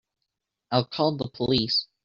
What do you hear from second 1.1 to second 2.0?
the police.